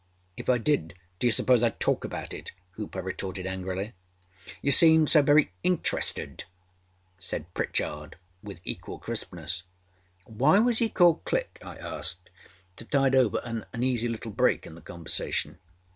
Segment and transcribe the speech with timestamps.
[0.39, 3.93] âIf I did dâyou suppose Iâd talk about it?â Hooper retorted angrily.
[4.63, 6.43] âYou seemed so very interested,â
[7.19, 9.61] said Pritchard with equal crispness.
[10.27, 12.31] âWhy was he called Click?â I asked
[12.77, 15.59] to tide over an uneasy little break in the conversation.